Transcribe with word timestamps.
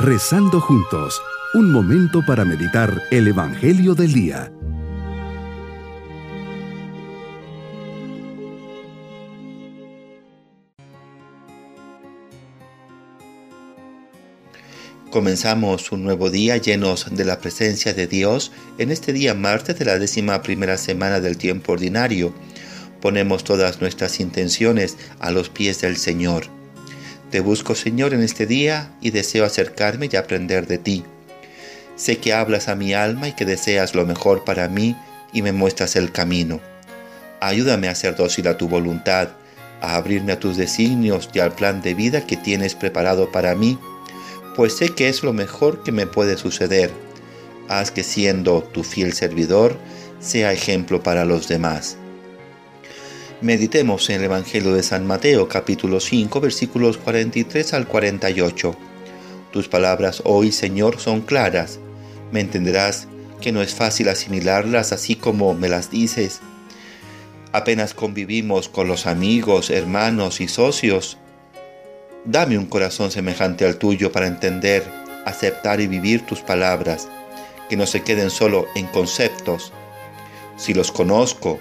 Rezando 0.00 0.60
juntos, 0.60 1.20
un 1.54 1.72
momento 1.72 2.24
para 2.24 2.44
meditar 2.44 3.02
el 3.10 3.26
Evangelio 3.26 3.96
del 3.96 4.12
Día. 4.12 4.52
Comenzamos 15.10 15.90
un 15.90 16.04
nuevo 16.04 16.30
día 16.30 16.58
llenos 16.58 17.06
de 17.10 17.24
la 17.24 17.40
presencia 17.40 17.92
de 17.92 18.06
Dios 18.06 18.52
en 18.78 18.92
este 18.92 19.12
día 19.12 19.34
martes 19.34 19.80
de 19.80 19.84
la 19.84 19.98
décima 19.98 20.42
primera 20.42 20.78
semana 20.78 21.18
del 21.18 21.36
tiempo 21.36 21.72
ordinario. 21.72 22.32
Ponemos 23.00 23.42
todas 23.42 23.80
nuestras 23.80 24.20
intenciones 24.20 24.96
a 25.18 25.32
los 25.32 25.48
pies 25.48 25.80
del 25.80 25.96
Señor. 25.96 26.57
Te 27.30 27.40
busco, 27.40 27.74
Señor, 27.74 28.14
en 28.14 28.22
este 28.22 28.46
día 28.46 28.90
y 29.02 29.10
deseo 29.10 29.44
acercarme 29.44 30.08
y 30.10 30.16
aprender 30.16 30.66
de 30.66 30.78
ti. 30.78 31.04
Sé 31.94 32.16
que 32.18 32.32
hablas 32.32 32.68
a 32.68 32.74
mi 32.74 32.94
alma 32.94 33.28
y 33.28 33.32
que 33.32 33.44
deseas 33.44 33.94
lo 33.94 34.06
mejor 34.06 34.44
para 34.44 34.68
mí 34.68 34.96
y 35.32 35.42
me 35.42 35.52
muestras 35.52 35.96
el 35.96 36.10
camino. 36.10 36.60
Ayúdame 37.40 37.88
a 37.88 37.94
ser 37.94 38.16
dócil 38.16 38.48
a 38.48 38.56
tu 38.56 38.66
voluntad, 38.68 39.28
a 39.82 39.96
abrirme 39.96 40.32
a 40.32 40.40
tus 40.40 40.56
designios 40.56 41.28
y 41.34 41.40
al 41.40 41.52
plan 41.52 41.82
de 41.82 41.92
vida 41.94 42.26
que 42.26 42.36
tienes 42.36 42.74
preparado 42.74 43.30
para 43.30 43.54
mí, 43.54 43.78
pues 44.56 44.76
sé 44.76 44.88
que 44.88 45.08
es 45.08 45.22
lo 45.22 45.34
mejor 45.34 45.82
que 45.82 45.92
me 45.92 46.06
puede 46.06 46.38
suceder. 46.38 46.90
Haz 47.68 47.90
que 47.90 48.04
siendo 48.04 48.62
tu 48.62 48.84
fiel 48.84 49.12
servidor, 49.12 49.76
sea 50.18 50.52
ejemplo 50.52 51.02
para 51.02 51.26
los 51.26 51.46
demás. 51.46 51.98
Meditemos 53.40 54.10
en 54.10 54.16
el 54.16 54.24
Evangelio 54.24 54.74
de 54.74 54.82
San 54.82 55.06
Mateo 55.06 55.46
capítulo 55.46 56.00
5 56.00 56.40
versículos 56.40 56.98
43 56.98 57.72
al 57.72 57.86
48. 57.86 58.76
Tus 59.52 59.68
palabras 59.68 60.22
hoy, 60.24 60.50
Señor, 60.50 60.98
son 60.98 61.20
claras. 61.20 61.78
Me 62.32 62.40
entenderás 62.40 63.06
que 63.40 63.52
no 63.52 63.62
es 63.62 63.76
fácil 63.76 64.08
asimilarlas 64.08 64.90
así 64.90 65.14
como 65.14 65.54
me 65.54 65.68
las 65.68 65.88
dices. 65.88 66.40
Apenas 67.52 67.94
convivimos 67.94 68.68
con 68.68 68.88
los 68.88 69.06
amigos, 69.06 69.70
hermanos 69.70 70.40
y 70.40 70.48
socios. 70.48 71.16
Dame 72.24 72.58
un 72.58 72.66
corazón 72.66 73.12
semejante 73.12 73.64
al 73.64 73.78
tuyo 73.78 74.10
para 74.10 74.26
entender, 74.26 74.82
aceptar 75.24 75.80
y 75.80 75.86
vivir 75.86 76.26
tus 76.26 76.40
palabras, 76.40 77.08
que 77.68 77.76
no 77.76 77.86
se 77.86 78.02
queden 78.02 78.30
solo 78.30 78.66
en 78.74 78.88
conceptos. 78.88 79.72
Si 80.56 80.74
los 80.74 80.90
conozco, 80.90 81.60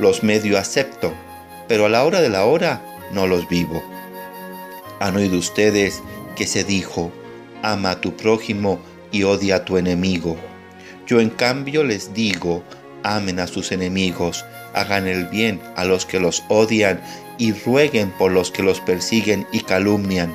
los 0.00 0.22
medio 0.22 0.58
acepto, 0.58 1.12
pero 1.68 1.84
a 1.84 1.88
la 1.90 2.04
hora 2.04 2.22
de 2.22 2.30
la 2.30 2.46
hora 2.46 2.82
no 3.12 3.26
los 3.26 3.46
vivo. 3.48 3.82
Han 4.98 5.16
oído 5.16 5.38
ustedes 5.38 6.02
que 6.36 6.46
se 6.46 6.64
dijo, 6.64 7.12
ama 7.62 7.90
a 7.90 8.00
tu 8.00 8.16
prójimo 8.16 8.80
y 9.12 9.24
odia 9.24 9.56
a 9.56 9.64
tu 9.66 9.76
enemigo. 9.76 10.36
Yo 11.06 11.20
en 11.20 11.28
cambio 11.28 11.84
les 11.84 12.14
digo, 12.14 12.62
amen 13.02 13.40
a 13.40 13.46
sus 13.46 13.72
enemigos, 13.72 14.44
hagan 14.72 15.06
el 15.06 15.26
bien 15.26 15.60
a 15.76 15.84
los 15.84 16.06
que 16.06 16.18
los 16.18 16.44
odian 16.48 17.02
y 17.36 17.52
rueguen 17.52 18.10
por 18.12 18.32
los 18.32 18.50
que 18.50 18.62
los 18.62 18.80
persiguen 18.80 19.46
y 19.52 19.60
calumnian, 19.60 20.34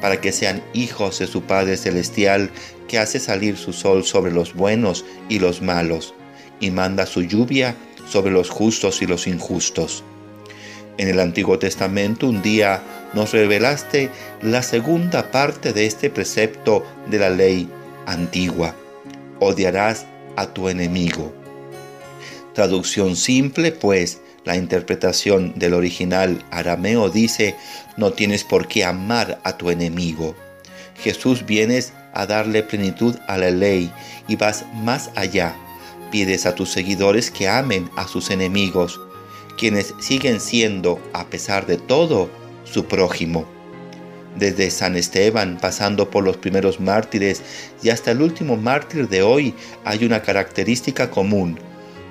para 0.00 0.20
que 0.20 0.30
sean 0.30 0.62
hijos 0.72 1.18
de 1.18 1.26
su 1.26 1.42
Padre 1.42 1.76
Celestial, 1.76 2.50
que 2.86 2.98
hace 2.98 3.18
salir 3.18 3.56
su 3.56 3.72
sol 3.72 4.04
sobre 4.04 4.30
los 4.30 4.54
buenos 4.54 5.04
y 5.28 5.40
los 5.40 5.62
malos, 5.62 6.14
y 6.60 6.70
manda 6.70 7.06
su 7.06 7.22
lluvia 7.22 7.74
sobre 8.10 8.32
los 8.32 8.50
justos 8.50 9.02
y 9.02 9.06
los 9.06 9.26
injustos. 9.26 10.02
En 10.98 11.08
el 11.08 11.20
Antiguo 11.20 11.58
Testamento 11.58 12.28
un 12.28 12.42
día 12.42 12.82
nos 13.14 13.32
revelaste 13.32 14.10
la 14.42 14.62
segunda 14.62 15.30
parte 15.30 15.72
de 15.72 15.86
este 15.86 16.10
precepto 16.10 16.84
de 17.08 17.18
la 17.18 17.30
ley 17.30 17.70
antigua. 18.06 18.74
Odiarás 19.38 20.06
a 20.36 20.48
tu 20.48 20.68
enemigo. 20.68 21.32
Traducción 22.52 23.16
simple, 23.16 23.72
pues 23.72 24.20
la 24.44 24.56
interpretación 24.56 25.54
del 25.56 25.74
original 25.74 26.44
arameo 26.50 27.08
dice, 27.08 27.54
no 27.96 28.12
tienes 28.12 28.44
por 28.44 28.68
qué 28.68 28.84
amar 28.84 29.40
a 29.44 29.56
tu 29.56 29.70
enemigo. 29.70 30.34
Jesús 30.96 31.46
vienes 31.46 31.92
a 32.12 32.26
darle 32.26 32.62
plenitud 32.62 33.16
a 33.28 33.38
la 33.38 33.50
ley 33.50 33.90
y 34.28 34.36
vas 34.36 34.64
más 34.74 35.10
allá 35.14 35.54
pides 36.10 36.46
a 36.46 36.54
tus 36.54 36.70
seguidores 36.70 37.30
que 37.30 37.48
amen 37.48 37.90
a 37.96 38.06
sus 38.06 38.30
enemigos, 38.30 39.00
quienes 39.56 39.94
siguen 39.98 40.40
siendo, 40.40 41.00
a 41.12 41.26
pesar 41.26 41.66
de 41.66 41.76
todo, 41.76 42.30
su 42.64 42.84
prójimo. 42.86 43.46
Desde 44.36 44.70
San 44.70 44.96
Esteban, 44.96 45.58
pasando 45.60 46.10
por 46.10 46.24
los 46.24 46.36
primeros 46.36 46.80
mártires 46.80 47.42
y 47.82 47.90
hasta 47.90 48.12
el 48.12 48.22
último 48.22 48.56
mártir 48.56 49.08
de 49.08 49.22
hoy, 49.22 49.54
hay 49.84 50.04
una 50.04 50.22
característica 50.22 51.10
común. 51.10 51.58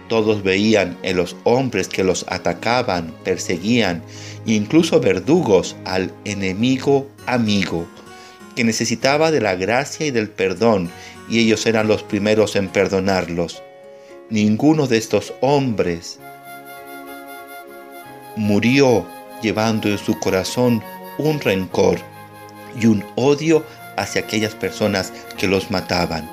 Todos 0.10 0.44
veían 0.44 0.98
en 1.04 1.18
los 1.18 1.36
hombres 1.44 1.88
que 1.88 2.04
los 2.04 2.26
atacaban, 2.28 3.14
perseguían, 3.24 4.04
incluso 4.46 5.00
verdugos, 5.00 5.76
al 5.86 6.12
enemigo 6.26 7.08
amigo, 7.26 7.88
que 8.56 8.64
necesitaba 8.64 9.32
de 9.32 9.40
la 9.40 9.56
gracia 9.56 10.08
y 10.08 10.12
del 10.12 10.30
perdón, 10.30 10.90
y 11.30 11.40
ellos 11.40 11.66
eran 11.68 11.88
los 11.88 12.04
primeros 12.04 12.56
en 12.56 12.68
perdonarlos 12.68 13.62
ninguno 14.30 14.86
de 14.86 14.98
estos 14.98 15.34
hombres 15.42 16.20
murió 18.36 19.06
llevando 19.42 19.90
en 19.90 19.98
su 19.98 20.20
corazón 20.20 20.84
un 21.18 21.40
rencor 21.40 22.00
y 22.80 22.86
un 22.86 23.04
odio 23.16 23.66
hacia 23.98 24.22
aquellas 24.22 24.54
personas 24.54 25.12
que 25.38 25.48
los 25.48 25.72
mataban. 25.72 26.30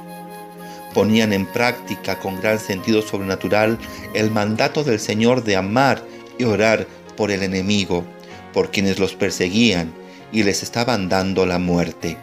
Ponían 0.95 1.33
en 1.33 1.47
práctica 1.47 2.19
con 2.19 2.41
gran 2.41 2.59
sentido 2.59 3.03
sobrenatural 3.03 3.79
el 4.15 4.31
mandato 4.31 4.85
del 4.85 5.01
Señor 5.01 5.43
de 5.45 5.57
amar 5.57 6.03
y 6.39 6.45
orar 6.45 6.87
por 7.17 7.31
el 7.31 7.43
enemigo, 7.43 8.05
por 8.53 8.71
quienes 8.71 8.99
los 8.99 9.15
perseguían 9.15 9.93
y 10.33 10.43
les 10.43 10.63
estaban 10.63 11.09
dando 11.09 11.47
la 11.47 11.59
muerte. 11.59 12.17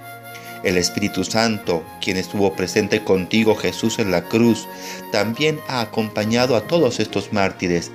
El 0.63 0.77
Espíritu 0.77 1.25
Santo, 1.25 1.83
quien 2.01 2.15
estuvo 2.15 2.55
presente 2.55 3.03
contigo 3.03 3.53
Jesús 3.55 3.99
en 3.99 4.11
la 4.11 4.23
cruz, 4.23 4.67
también 5.11 5.59
ha 5.67 5.81
acompañado 5.81 6.55
a 6.55 6.67
todos 6.67 7.01
estos 7.01 7.33
mártires, 7.33 7.91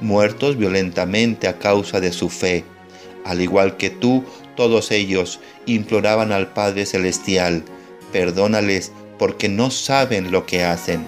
muertos 0.00 0.56
violentamente 0.56 1.48
a 1.48 1.58
causa 1.58 2.00
de 2.00 2.12
su 2.12 2.30
fe. 2.30 2.64
Al 3.24 3.40
igual 3.40 3.76
que 3.76 3.90
tú, 3.90 4.24
todos 4.56 4.92
ellos 4.92 5.40
imploraban 5.66 6.30
al 6.30 6.52
Padre 6.52 6.86
Celestial, 6.86 7.64
perdónales 8.12 8.92
porque 9.18 9.48
no 9.48 9.72
saben 9.72 10.30
lo 10.30 10.46
que 10.46 10.62
hacen. 10.62 11.04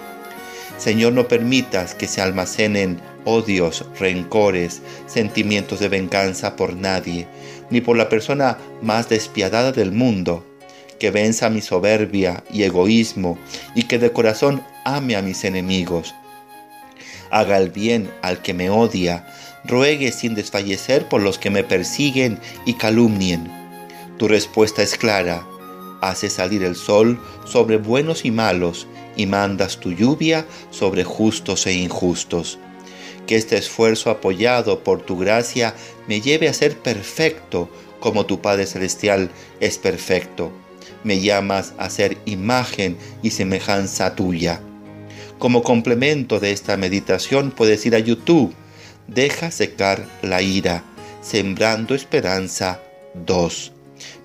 Señor, 0.77 1.13
no 1.13 1.29
permitas 1.29 1.95
que 1.95 2.07
se 2.07 2.21
almacenen 2.21 2.99
odios, 3.23 3.85
rencores, 3.97 4.81
sentimientos 5.07 5.79
de 5.79 5.87
venganza 5.87 6.57
por 6.57 6.75
nadie, 6.75 7.27
ni 7.69 7.79
por 7.79 7.95
la 7.95 8.09
persona 8.09 8.57
más 8.81 9.07
despiadada 9.07 9.71
del 9.71 9.93
mundo 9.93 10.45
que 10.99 11.11
venza 11.11 11.49
mi 11.49 11.61
soberbia 11.61 12.43
y 12.51 12.63
egoísmo 12.63 13.37
y 13.75 13.83
que 13.83 13.99
de 13.99 14.11
corazón 14.11 14.63
ame 14.83 15.15
a 15.15 15.21
mis 15.21 15.43
enemigos. 15.43 16.13
Haga 17.31 17.57
el 17.57 17.69
bien 17.69 18.09
al 18.21 18.41
que 18.41 18.53
me 18.53 18.69
odia, 18.69 19.27
ruegue 19.65 20.11
sin 20.11 20.35
desfallecer 20.35 21.09
por 21.09 21.21
los 21.21 21.37
que 21.37 21.49
me 21.49 21.63
persiguen 21.63 22.39
y 22.65 22.75
calumnien. 22.75 23.51
Tu 24.17 24.27
respuesta 24.27 24.83
es 24.83 24.97
clara, 24.97 25.45
hace 26.01 26.29
salir 26.29 26.63
el 26.63 26.75
sol 26.75 27.19
sobre 27.45 27.77
buenos 27.77 28.25
y 28.25 28.31
malos 28.31 28.87
y 29.17 29.25
mandas 29.25 29.79
tu 29.79 29.91
lluvia 29.91 30.45
sobre 30.69 31.03
justos 31.03 31.65
e 31.67 31.73
injustos. 31.73 32.59
Que 33.27 33.35
este 33.35 33.57
esfuerzo 33.57 34.11
apoyado 34.11 34.83
por 34.83 35.01
tu 35.01 35.17
gracia 35.17 35.73
me 36.07 36.21
lleve 36.21 36.47
a 36.47 36.53
ser 36.53 36.77
perfecto 36.77 37.69
como 37.99 38.27
tu 38.27 38.39
Padre 38.39 38.67
Celestial 38.67 39.31
es 39.59 39.79
perfecto 39.79 40.51
me 41.03 41.19
llamas 41.19 41.73
a 41.77 41.89
ser 41.89 42.17
imagen 42.25 42.97
y 43.21 43.31
semejanza 43.31 44.15
tuya. 44.15 44.61
Como 45.39 45.63
complemento 45.63 46.39
de 46.39 46.51
esta 46.51 46.77
meditación 46.77 47.51
puedes 47.51 47.85
ir 47.85 47.95
a 47.95 47.99
YouTube. 47.99 48.53
Deja 49.07 49.51
secar 49.51 50.05
la 50.21 50.41
ira, 50.41 50.83
sembrando 51.21 51.93
esperanza 51.93 52.79
2. 53.25 53.71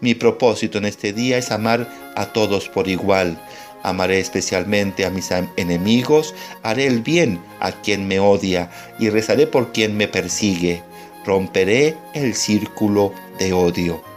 Mi 0.00 0.14
propósito 0.14 0.78
en 0.78 0.86
este 0.86 1.12
día 1.12 1.38
es 1.38 1.50
amar 1.50 1.88
a 2.16 2.26
todos 2.26 2.68
por 2.68 2.88
igual. 2.88 3.40
Amaré 3.82 4.20
especialmente 4.20 5.04
a 5.04 5.10
mis 5.10 5.30
enemigos, 5.56 6.34
haré 6.62 6.86
el 6.86 7.00
bien 7.02 7.40
a 7.60 7.72
quien 7.72 8.06
me 8.08 8.20
odia 8.20 8.70
y 8.98 9.08
rezaré 9.10 9.46
por 9.46 9.72
quien 9.72 9.96
me 9.96 10.06
persigue. 10.06 10.82
Romperé 11.24 11.96
el 12.14 12.34
círculo 12.34 13.12
de 13.38 13.52
odio. 13.52 14.09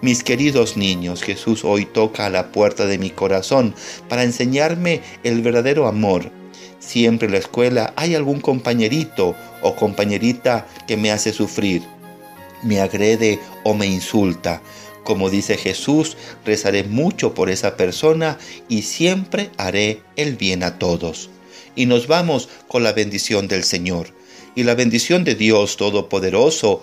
Mis 0.00 0.22
queridos 0.22 0.76
niños, 0.76 1.22
Jesús 1.22 1.64
hoy 1.64 1.84
toca 1.84 2.26
a 2.26 2.30
la 2.30 2.52
puerta 2.52 2.86
de 2.86 2.98
mi 2.98 3.10
corazón 3.10 3.74
para 4.08 4.22
enseñarme 4.22 5.00
el 5.24 5.42
verdadero 5.42 5.88
amor. 5.88 6.30
Siempre 6.78 7.26
en 7.26 7.32
la 7.32 7.38
escuela 7.38 7.92
hay 7.96 8.14
algún 8.14 8.40
compañerito 8.40 9.34
o 9.60 9.74
compañerita 9.74 10.68
que 10.86 10.96
me 10.96 11.10
hace 11.10 11.32
sufrir, 11.32 11.82
me 12.62 12.80
agrede 12.80 13.40
o 13.64 13.74
me 13.74 13.86
insulta. 13.86 14.62
Como 15.02 15.30
dice 15.30 15.56
Jesús, 15.56 16.16
rezaré 16.44 16.84
mucho 16.84 17.34
por 17.34 17.50
esa 17.50 17.76
persona 17.76 18.38
y 18.68 18.82
siempre 18.82 19.50
haré 19.56 20.02
el 20.14 20.36
bien 20.36 20.62
a 20.62 20.78
todos. 20.78 21.28
Y 21.74 21.86
nos 21.86 22.06
vamos 22.06 22.48
con 22.68 22.84
la 22.84 22.92
bendición 22.92 23.48
del 23.48 23.64
Señor. 23.64 24.08
Y 24.54 24.62
la 24.62 24.74
bendición 24.74 25.24
de 25.24 25.34
Dios 25.34 25.76
Todopoderoso, 25.76 26.82